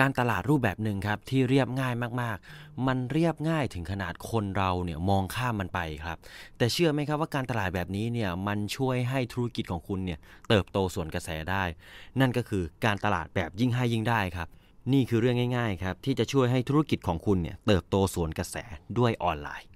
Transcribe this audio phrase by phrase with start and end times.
[0.00, 6.18] การตลาดรูปแบบหนึ่งครับที่เรียบง่ายมากๆ มันเรียบง่ายถึงขนาดคนเราเนี่ยมองข้ามมันไปครับ
[6.56, 10.18] แต่เชื่อไหมครับว่าการตลาดแบบนี้เนี่ยมันช่วยให้ธุรกิจของคุณเนี่ย
[10.48, 11.64] เติบโตส่วนกระแสได้
[12.20, 14.48] นั่นก็คือการตลาดแบบยิ่งให้ยิ่งได้ครับ
[14.92, 18.56] นี่คือเรื่องง่ายๆครับที่จะช่วยให้ธุรกิจของคุณเนี่ยเติบโตส่วนกระแส
[18.98, 19.69] ด้วยออนไลน์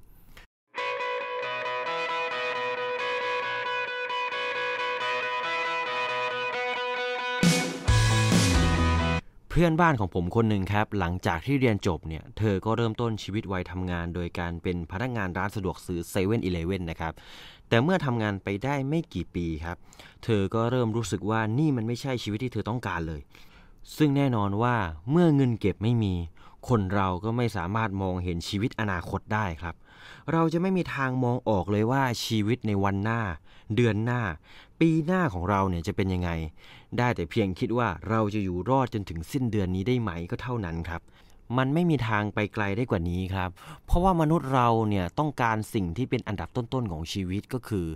[9.59, 17.13] พื่อนบ้านของผมคนหนึ่งครับ หลังจากที่เรียนจบเนี่ย เธอก็เริ่มต้นชีวิตวัยทำงาน โดยการเป็นพนักงานร้านสะดวกซื้อเซเว่นอีเลเว่นนะครับ
[17.69, 19.77] แต่เมื่อทำงานไปได้ไม่กี่ปีครับ
[20.25, 23.21] เธอก็เริ่มรู้สึกว่านี่มันไม่ใช่ชีวิตที่เธอต้องการเลย
[23.97, 24.77] ซึ่งแน่นอนว่า
[25.11, 26.15] เมื่อเงินเก็บไม่มี
[26.69, 29.75] คนเราก็ไม่สามารถมองเห็นชีวิตอนาคตได้ครับ
[30.33, 33.21] เราจะไม่มีทางมองออกเลยว่าชีวิตในวันหน้า
[33.77, 34.21] เดือนหน้า
[34.81, 36.31] ปีหน้าของเราเนี่ยจะเป็นยังไง
[36.99, 41.01] ได้แต่เพียงคิดว่าเราจะอยู่รอดจนถึงสิ้นเดือนนี้ได้ไหมก็เท่านั้นครับ
[41.59, 43.51] มันไม่มีทางไปไกลได้กว่านี้ครับ
[43.87, 47.87] เพราะว่ามนุษย์เราเนี่ยต้องการสิ่งที่เป็นอันดับต้นๆของชีวิตก็คือ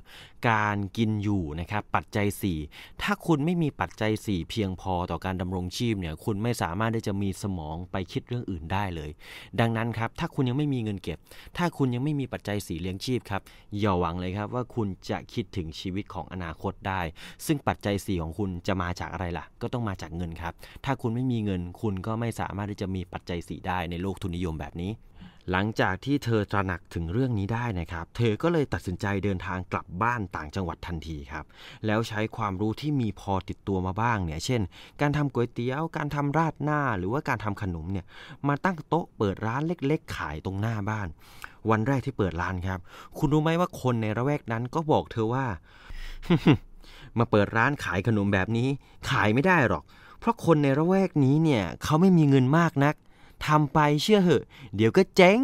[0.48, 2.26] การกินอยู่นะครับปัจจัย
[2.64, 9.10] 4 ถ้าคุณไม่มีปัจจัย 4 เพียงพอต่อการดำรงชีพเนี่ยคุณไม่สามารถที่จะมีสมองไปคิดเรื่องอื่นได้เลย
[9.60, 11.18] ดังนั้นครับถ้าคุณยังไม่มีเงินเก็บ
[11.56, 13.42] ถ้าคุณยังไม่มีปัจจัย 4 เลี้ยงชีพครับ
[13.78, 17.00] อย่าหวังเลยครับว่าคุณจะคิดถึงชีวิตของอนาคตได้
[17.46, 20.52] ซึ่งปัจจัย 4 ของคุณจะมาจากอะไรล่ะ ก็ต้องมาจากเงินครับ
[20.84, 24.92] ถ้าคุณไม่มีเงินคุณก็ไม่สามารถที่จะมีปัจจัยสีได้ในโลกทุนนิยมแบบนี้
[25.52, 31.44] หลังจากที่เธอตระหนักถึงเรื่องนี้ได้นะครับ เธอก็เลยตัดสินใจเดินทางกลับบ้านต่างจังหวัดทันทีครับ
[31.86, 34.62] แล้วใช้ความรู้ที่มีพอติดตัวมาบ้างเนี่ย เช่น
[35.00, 38.04] การทำก๋วยเตี๋ยว การทำราดหน้า หรือว่าการทำขนมเนี่ย
[38.48, 41.08] มาตั้งโต๊ะเปิดร้านเล็ก ๆ ขายตรงหน้าบ้าน
[41.70, 42.80] วันแรกที่เปิดร้านครับ
[43.18, 45.46] คุณรู้ไหมว่าคนในระแวกนั้นก็บอกเธอว่า
[47.18, 48.68] มาเปิดร้านขายขนมแบบนี้
[49.10, 49.82] ขายไม่ได้หรอก
[50.20, 52.94] เพราะคนในระแวกนี้เนี่ยเขาไม่มีเงินมากนัก
[53.46, 54.44] ทำไปเชื่อเหอะ
[54.76, 55.38] เดี๋ยวก็เจ๊ง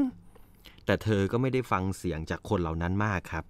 [0.84, 3.44] แต่เธอก็ไม่ได้ฟังเสียงจากคนเหล่านั้นมากครับ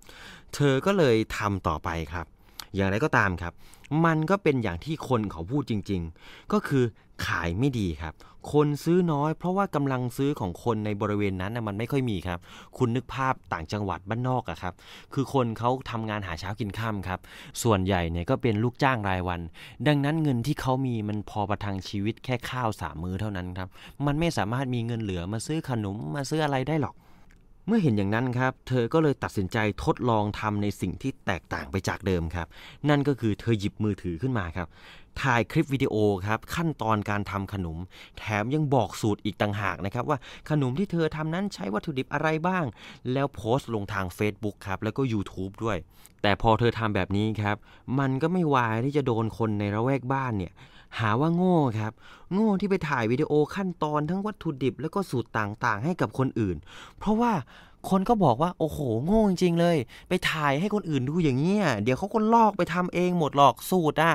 [0.55, 2.27] เธอก็เลยทำต่อไปครับ
[2.75, 3.53] อย่างไรก็ตามครับ
[4.05, 6.85] มันก็เป็นอย่างที่คนเขาพูดจริง ๆ ก็คือ
[7.27, 8.15] ขายไม่ดีครับ
[8.53, 12.39] คนซื้อน้อย เพราะว่ากำลังซื้อของคนในบริเวณนั้นนะมันไม่ค่อยมีครับ
[12.79, 14.75] คุณนึกภาพต่างจังหวัดบ้านนอกอะครับ
[15.15, 17.21] คือคนเขาทำงานหาเช้ากินข้ามครับ
[17.63, 19.41] ส่วนใหญ่เนี่ยก็เป็นลูกจ้างรายวัน
[19.87, 23.69] ดังนั้นเงินที่เขามีมันพอประทังชีวิตแค่ข้าวสามมื้อเท่านั้นครับ
[24.07, 26.95] มันไม่สามารถมีเงินเหลือมาซื้อขนมมาซื้ออะไรได้หรอก
[27.67, 32.47] เมื่อเห็นอย่างนั้นครับ เธอก็เลยตัดสินใจทดลองทำในสิ่งที่แตกต่างไปจากเดิมครับ
[32.89, 34.69] นั่นก็คือเธอหยิบมือถือขึ้นมาครับ
[35.23, 35.95] ถ่ายคลิปวิดีโอ
[36.27, 37.79] ครับขั้นตอนการทำขนม
[38.19, 40.19] แถมยังบอกสูตรอีกต่างหากนะครับว่า
[40.51, 42.65] ขนมที่เธอทำนั้นใช้วัตถุดิบอะไรบ้าง
[43.13, 45.79] แล้วโพสต์ลงทาง Facebook ครับแล้วก็ YouTube ด้วย
[46.23, 47.57] แต่พอเธอทำแบบนี้ครับ
[47.99, 50.53] มันก็ไม่วายที่จะโดนคนในระแวกบ้านเนี่ย
[50.99, 51.93] หาว่าโง่ครับ
[52.33, 56.57] โง่ที่ไปถ่ายวิดีโอขั้นตอนทั้งวัตถุดิบ แล้วก็สูตรต่างๆ ให้กับคนอื่น
[56.99, 57.33] เพราะว่า
[57.91, 59.77] คนก็บอกว่าโอ้โห โง่จริงๆเลย
[60.09, 64.15] ไปถ่ายให้คนอื่นดูอย่างนี้ยเดี๋ยวเขาก็ลอกไปทำเองหมดหรอกสูตรอะ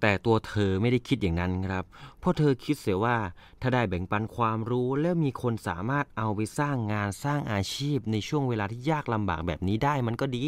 [0.00, 1.84] แต่ตัวเธอไม่ได้คิดอย่างนั้นครับ
[2.20, 3.16] เพราะเธอคิดเสียว่า
[3.60, 10.44] ถ้าได้แบ่งปันความรู้ แล้วมีคนสามารถเอาไปสร้างงานสร้างอาชีพในช่วงเวลาที่ยากลำบากแบบนี้ได้มันก็ดี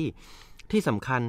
[0.72, 1.20] ที่สำคัญ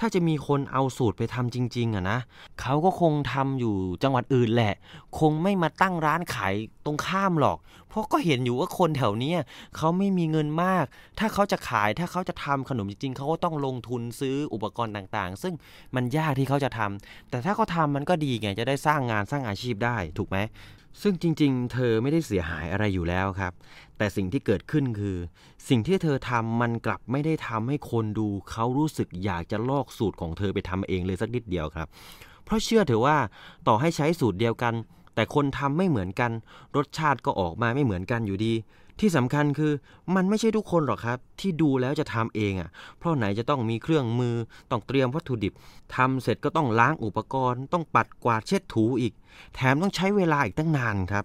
[0.00, 2.18] ถ้าจะมีคนเอาสูตรไปทำจริง ๆอะนะ
[2.60, 4.74] เขาก็คงทำอยู่จังหวัดอื่นแหละ
[5.18, 6.54] คงไม่มาตั้งร้านขาย
[6.84, 7.58] ตรงข้ามหรอก
[7.88, 9.34] เพราะก็เห็นอยู่ว่าคนแถวนี้
[9.76, 10.84] เขาไม่มีเงินมาก
[11.18, 15.54] ถ้าเขาจะขายถ้าเขาจะทำขนมจริงๆเขาก็ต้องลงทุนซื้ออุปกรณ์ต่างๆ ซึ่ง
[15.94, 20.38] มันยากที่เขาจะทำแต่ถ้าเขาทามันก็ดีไงจะได้สร้างงานสร้างอาชีพได้ถูกไหม
[21.00, 23.52] ซึ่งจริง ๆ เธอไม่ได้เสียหายอะไรอยู่แล้วครับ
[23.98, 25.16] แต่สิ่งที่เกิดขึ้นคือ
[25.68, 31.86] สิ่งที่เธอทำมันกลับไม่ได้ทำให้คนดูเขารู้สึกอยากจะลอกสูตรของเธอไปทำเองเลยสักนิดเดียวครับ
[32.44, 33.18] เพราะเชื่อเถอะว่า
[33.66, 34.74] ต่อให้ใช้สูตรเดียวกัน
[35.14, 36.30] แต่คนทำไม่เหมือนกัน
[36.76, 38.54] รสชาติก็ออกมาไม่เหมือนกันอยู่ดี
[39.00, 39.72] ที่สำคัญคือ
[40.14, 44.36] มันไม่ใช่ทุกคนหรอกครับ ที่ดูแล้วจะทำเองอะ่ะ เพราะไหนจะต้องมีเครื่องมือ
[44.70, 45.52] ต้องเตรียมวัตถุดิบ
[45.96, 49.12] ทำเสร็จก็ต้องล้างอุปกรณ์ ต้องปัดกวาดเช็ดถูอีก
[49.54, 51.24] แถมต้องใช้เวลาอีกตั้งนานครับ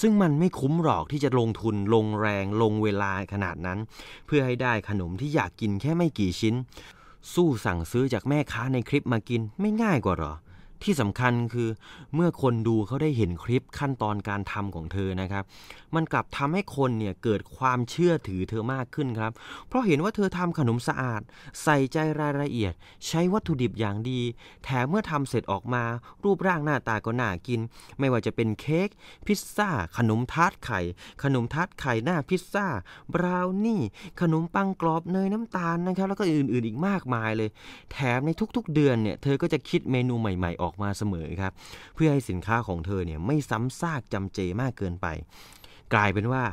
[0.00, 3.78] ซึ่งมันไม่คุ้มหรอกที่จะลงทุนลงแรงลงเวลาขนาดนั้น
[4.26, 6.54] เพื่อให้ได้ขนมที่อยากกินแค่ไม่กี่ชิ้น
[7.34, 10.32] สู้สั่งซื้อจากแม่ค้าในคลิปมากินไม่ง่ายกว่าหรอ
[10.84, 11.68] ที่สำคัญคือ
[12.14, 15.44] เมื่อคนดูเขาได้เห็นคลิปขั้นตอนการทำของเธอนะครับ
[15.94, 19.32] มันกลับทำให้คนเนี่ยเกิดความเชื่อถือเธอมากขึ้นครับ
[19.68, 21.22] เพราะเห็นว่าเธอทำขนมสะอาด
[21.62, 22.72] ใส่ใจรายละเอียด
[23.06, 24.20] ใช้วัตถุดิบอย่างดี
[24.64, 25.84] แถมเมื่อทำเสร็จออกมา
[26.24, 27.60] รูปร่างหน้าตาก็น่ากิน
[27.98, 28.88] ไม่ว่าจะเป็นเค้ก
[29.26, 30.80] พิซซ่า ขนมทาร์ตไข่
[31.22, 32.66] ขนมทาร์ตไข่หน้าพิซซ่า
[33.14, 33.80] บราวนี่
[34.20, 37.48] ขนมปังกรอบเนยน้ำตาลนะครับแล้วก็อื่นๆอีกมากมายเลย
[37.92, 41.52] แถมในทุกๆเดือนเนี่ยเธอก็จะคิดเมนูใหม่ๆออกอกมาเสมอครับ
[41.94, 45.08] เพื่อให้สินค้าของเธอเนี่ยไม่ซ้ำซากจำเจมากเกินไป
[45.94, 46.44] กลายเป็นว่า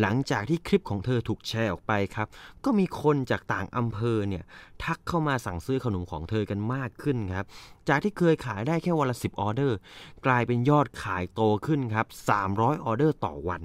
[0.00, 2.28] หลังจากที่คลิปของเธอถูกแชร์ออกไปครับ
[2.64, 4.44] ก็มีคนจากต่างอำเภอเนี่ย
[4.84, 7.46] ทักเข้ามาสั่งซื้อขนมของเธอกันมากขึ้นครับ
[7.88, 9.78] จากที่เคยขายได้แค่วันละ 10 ออเดอร์
[10.26, 12.06] กลายเป็นยอดขายโตขึ้นครับ
[12.46, 13.62] 300 ออเดอร์ต่อวัน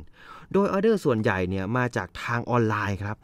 [0.54, 3.18] โดยออเดอร์ส่วนใหญ่เนี่ยมาจากทางออนไลน์ครับ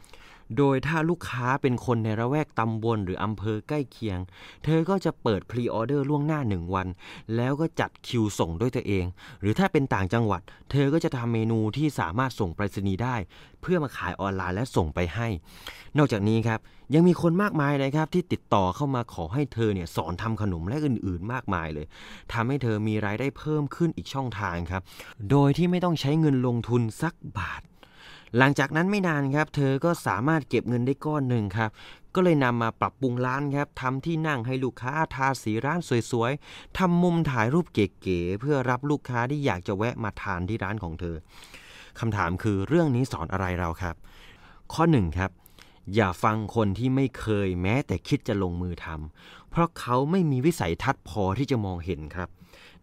[0.58, 4.20] โดยถ้าลูกค้าเป็นคนในละแวกตำบลหรืออำเภอใกล้เคียง
[4.64, 6.88] เธอก็จะเปิดพรีออเดอร์ล่วงหน้า1วัน
[7.36, 9.06] แล้วก็จัดคิวส่งด้วยตัวเอง
[9.42, 10.42] หรือถ้าเป็นต่างจังหวัด
[10.72, 13.16] เธอก็จะทำเมนูที่สามารถส่งไปรษณีย์ได้
[13.62, 15.28] เพื่อมาขายออนไลน์และส่งไปให้
[15.98, 16.60] นอกจากนี้ครับ
[16.94, 21.86] ยังมีคนมากมายเลยครับที่ติดต่อเข้ามาขอให้เธอเนี่ยสอนทำขนมและอื่นๆ มากมายเลย
[22.34, 24.82] ทำให้เธอมีรายได้เพิ่มขึ้นอีกช่องทางครับ
[25.32, 27.62] โดยที่ไม่ต้องใช้เงินลงทุนสักบาท
[28.38, 31.70] หลังจากนั้นไม่นานครับ เธอก็สามารถเก็บเงินได้ก้อนหนึ่งครับ
[32.16, 35.80] ก็เลยนำมาปรับปรุงร้านครับทำที่นั่งให้ลูกค้าทาสีร้าน
[36.12, 41.16] สวยๆทำมุมถ่ายรูปเก๋ๆเพื่อรับลูกค้าที่อยากจะแวะมาทานที่ร้านของเธอ
[42.00, 43.96] คำถามคือเรื่องนี้สอนอะไรเราครับ
[44.74, 45.32] ข้อหนึ่งครับ
[45.96, 52.30] อย่าฟังคนที่ไม่เคยแม้แต่คิดจะลงมือทำเพราะเขาไม่มีวิสัยทัศน์พอที่จะมองเห็นครับ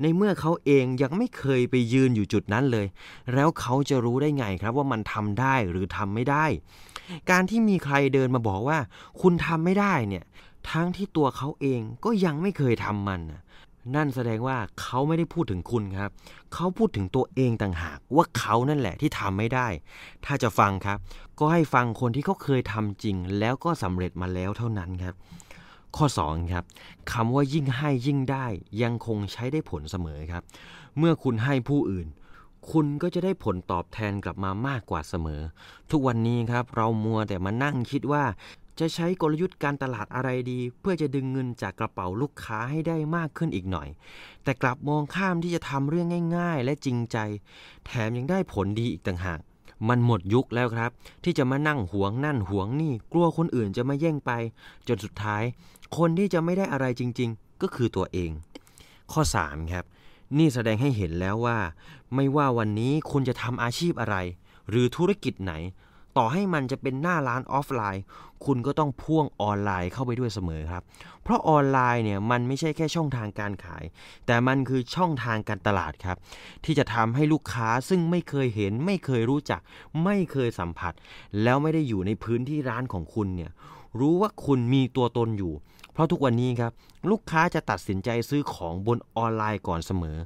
[0.02, 2.86] ในเมื่อเขาเองยังไม่เคยไปยืนอยู่จุดนั้นเลย
[3.34, 6.44] แล้วเขาจะรู้ได้ไงครับว่ามันทำได้หรือทำไม่ได้
[7.30, 8.78] การที่มีใครเดินมาบอกว่า
[9.20, 10.24] คุณทำไม่ได้เนี่ย
[10.70, 13.42] ทั้งที่ตัวเขาเองก็ยังไม่เคยทำมันนะ
[13.94, 16.10] นั่นแสดงว่าเขาไม่ได้พูดถึงคุณครับ
[16.54, 19.66] เขาพูดถึงตัวเองต่างหากว่าเขานั่นแหละที่ทำไม่ได้
[20.24, 20.98] ถ้าจะฟังครับ
[21.38, 25.14] ก็ให้ฟังคนที่เขาเคยทำจริง แล้วก็สำเร็จมาแล้วเท่านั้นครับ
[25.96, 26.64] ข้อ2ครับ
[27.12, 28.46] คำว่ายิ่งให้ยิ่งได้
[28.82, 30.42] ยังคงใช้ได้ผลเสมอครับ
[30.98, 32.06] เมื่อคุณให้ผู้อื่น
[32.70, 35.42] คุณก็จะได้ผลตอบแทนกลับมามากกว่าเสมอ
[35.90, 38.24] ทุกวันนี้ครับเรามัวแต่มานั่งคิดว่า
[38.80, 43.88] จะใช้กลยุทธ์การตลาดอะไรดี เพื่อจะดึงเงินจากกระเป๋าลูกค้าให้ได้มากขึ้นอีกหน่อย
[44.44, 47.18] แต่กลับมองข้ามที่จะทำเรื่องง่าย ๆ และจริงใจ
[47.86, 49.40] แถมยังได้ผลดีอีกต่างหาก
[49.88, 50.90] มันหมดยุคแล้วครับ
[51.24, 54.30] ที่จะมานั่งหวงนั่นหวงนี่ กลัวคนอื่นจะมาแย่งไป
[54.88, 55.42] จนสุดท้าย
[55.96, 58.30] คนที่จะไม่ได้อะไรจริง ๆ ก็คือตัวเอง
[59.12, 59.84] ข้อ 3 ครับ
[60.38, 61.58] นี่แสดงให้เห็นแล้วว่า
[62.14, 64.16] ไม่ว่าวันนี้คุณจะทำอาชีพอะไร
[64.68, 65.52] หรือธุรกิจไหน
[66.16, 68.04] ต่อให้มันจะเป็นหน้าร้านออฟไลน์
[68.44, 70.82] คุณก็ต้องพ่วงออนไลน์เข้าไปด้วยเสมอครับ
[71.22, 73.84] เพราะออนไลน์เนี่ยมันไม่ใช่แค่ช่องทางการขาย
[74.26, 76.16] แต่มันคือช่องทางการตลาดครับ
[76.64, 79.60] ที่จะทำให้ลูกค้าซึ่งไม่เคยเห็น ไม่เคยรู้จัก
[80.04, 80.92] ไม่เคยสัมผัส
[81.42, 83.50] แล้วไม่ได้อยู่ในพื้นที่ร้านของคุณเนี่ย
[84.00, 85.54] รู้ว่าคุณมีตัวตนอยู่
[85.92, 86.72] เพราะทุกวันนี้ครับ
[87.10, 90.16] ลูกค้าจะตัดสินใจซื้อของบนออนไลน์ก่อนเสมอ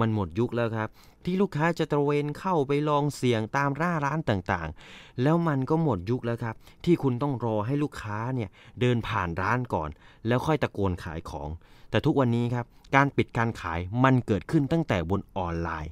[0.00, 0.88] มันหมดยุคแล้วครับ
[1.26, 6.54] ที่ลูกค้าจะตระเวนเข้าไปลองเสี่ยงตามร้าร้านต่างๆ แล้วมันก็หมดยุคแล้วครับ
[6.84, 9.90] ที่คุณต้องรอให้ลูกค้าเนี่ยเดินผ่านร้านก่อน
[10.26, 11.48] แล้วค่อยตะโกนขายของ
[11.90, 12.66] แต่ทุกวันนี้ครับ
[12.96, 15.90] การปิดการขายมันเกิดขึ้นตั้งแต่บนออนไลน์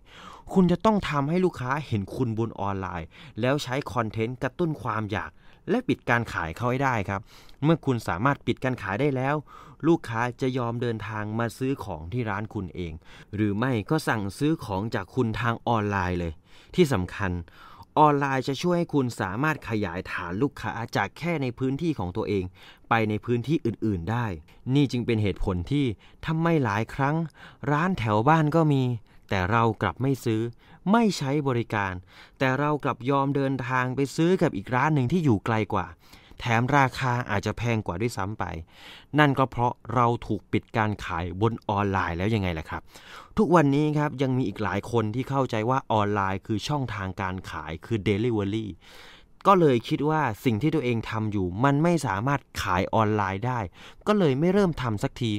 [0.54, 3.06] คุณจะต้องทำให้ลูกค้าเห็นคุณบนออนไลน์
[3.40, 5.30] แล้วใช้คอนเทนต์กระตุ้นความอยาก
[5.70, 7.20] และปิดการขายเขาให้ได้ครับ
[7.64, 9.36] เมื่อคุณสามารถปิดการขายได้แล้ว
[9.86, 12.92] ลูกค้าจะยอมเดินทางมาซื้อของที่ร้านคุณเอง
[13.34, 16.32] หรือไม่ก็สั่งซื้อของจากคุณทางออนไลน์เลย
[16.74, 17.32] ที่สำคัญ
[17.98, 22.44] ออนไลน์จะช่วยให้คุณสามารถขยายฐานลูกค้าจากแค่ในพื้นที่ของตัวเอง
[22.88, 24.26] ไปในพื้นที่อื่น ๆ ได้
[24.74, 25.86] นี่จึงเป็นเหตุผลที่
[26.26, 27.16] ทำไมหลายครั้ง
[27.70, 28.82] ร้านแถวบ้านก็มี
[29.30, 30.40] แต่เรากลับไม่ซื้อ
[30.92, 31.92] ไม่ใช้บริการ
[32.38, 35.87] แต่เรากลับยอมเดินทางไปซื้อกับอีกร้านหนึ่งที่อยู่ไกลกว่า
[36.40, 38.44] แถมราคาอาจจะแพงกว่าด้วยซ้ำไป
[39.18, 42.82] นั่นก็เพราะเราถูกปิดการขายบนออนไลน์แล้วยังไงล่ะครับ
[43.38, 48.66] ทุกวันนี้ครับยังมีอีกหลายคนที่เข้าใจว่าออนไลน์คือช่องทางการขายคือ Delivery
[49.46, 53.60] ก็เลยคิดว่าสิ่งที่ตัวเองทำอยู่ มันไม่สามารถขายออนไลน์ได้
[54.06, 55.32] ก็เลยไม่เริ่มทำสักที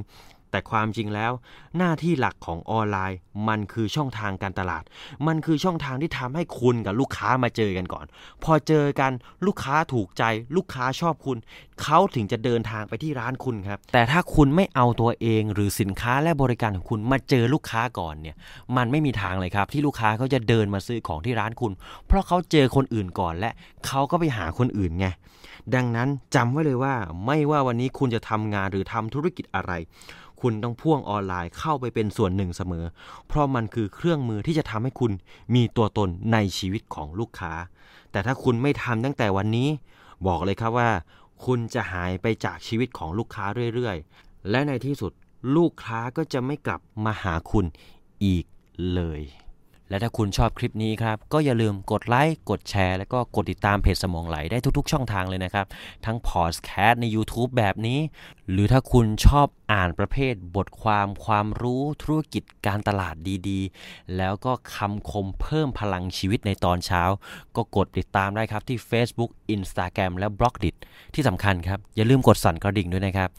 [0.51, 1.31] แต่ความจริงแล้ว
[1.77, 3.17] หน้าที่หลักของออนไลน์
[3.48, 4.84] มันคือช่องทางการตลาด
[5.27, 8.05] มันคือช่องทางที่ทำให้คุณกับลูกค้ามาเจอกันก่อน
[8.43, 9.12] พอเจอกัน
[9.46, 10.24] ลูกค้าถูกใจ
[10.55, 11.38] ลูกค้าชอบคุณ
[11.81, 18.36] เขาถึงจะเดินทางไปที่ร้านคุณครับ แต่ถ้าคุณไม่เอาตัวเองหรือสินค้าและบริการของคุณมาเจอลูกค้าก่อนเนี่ย
[18.77, 21.72] มันไม่มีทางเลยครับ ที่ลูกค้าเขาจะเดินมาซื้อของที่ร้านคุณ
[22.08, 23.51] เพราะเขาเจอคนอื่นก่อนและ
[23.88, 25.08] เขาก็ไปหาคนอื่นไง
[25.75, 26.93] ดังนั้นจำไว้เลยว่า
[27.25, 29.72] ไม่ว่าวันนี้คุณจะทำงานหรือทำธุรกิจอะไร
[30.41, 32.86] คุณต้องพ่วงออนไลน์เข้าไปเป็นส่วนหนึ่งเสมอ
[33.27, 35.12] เพราะมันคือเครื่องมือที่จะทำให้คุณ
[35.55, 37.53] มีตัวตนในชีวิตของลูกค้า
[38.12, 39.69] แต่ถ้าคุณไม่ทำตั้งแต่วันนี้
[40.27, 40.89] บอกเลยครับว่า
[41.45, 43.45] คุณจะหายไปจากชีวิตของลูกค้า
[43.75, 45.12] เรื่อยๆ และในที่สุด
[45.55, 47.65] ลูกค้าก็จะไม่กลับมาหาคุณ
[48.25, 48.45] อีก
[48.93, 49.21] เลย
[49.91, 55.65] และถ้าคุณชอบคลิปนี้ครับ ก็อย่าลืมกดไลค์ กดแชร์ แล้วก็กดติดตามเพจสมองไหลได้ทุกๆ ช่องทางเลยนะครับ
[56.05, 58.00] ทั้งพอดแคสต์ใน YouTube แบบนี้
[58.51, 63.15] หหรือถ้าคุณชอบอ่านประเภทบทความความรู้ธุรกิจการตลาด
[63.50, 67.03] ดีๆ แล้วก็คำคมเพิ่มพลังชีวิตในตอนเช้า
[67.55, 70.70] ก็กดติดตามได้ครับที่ Facebook Instagram และ Blockdit
[71.15, 73.29] ที่สำคัญครับ อย่าลืมกดสั่นกระดิ่งด้วยนะครับ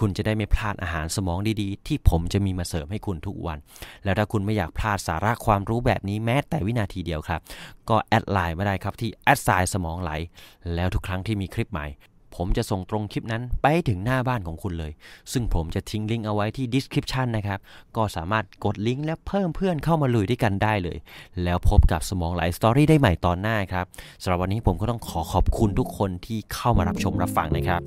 [0.00, 3.58] คุณจะได้ไม่พลาดอาหารสมองดีๆ ที่ผมจะมีมาเสริมให้คุณทุกวัน
[4.04, 7.40] แล้วถ้าคุณไม่อยากพลาดสาระความรู้แบบนี้แม้แต่วินาทีเดียวครับ
[7.88, 10.10] ก็แอดไลน์มาได้ครับที่ at sign สมองไหล
[10.74, 11.86] แล้วทุกครั้งที่มีคลิปใหม่
[12.36, 14.92] ผมจะส่งตรงคลิปนั้นไปถึงหน้าบ้านของคุณเลย
[15.32, 17.58] ซึ่งผมจะทิ้งลิงก์เอาไว้ที่ description นะครับ
[17.96, 20.98] ก็สามารถกดลิงก์และเพิ่มเพื่อนเข้ามาลุยด้วยกันได้เลย
[21.44, 23.84] แล้วพบกับสมองไหลสตอรี่ได้ใหม่ตอนหน้าครับ
[24.22, 27.80] สำหรับวันนี้ผมก็ต้องขอขอบคุณทุกคนที่เข้ามารับชมรับฟังนะครับ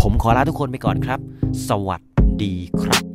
[0.00, 1.18] ผมขอลาทุกคนไปก่อนครับ
[1.68, 2.00] สวัส
[2.42, 3.05] ดีครับ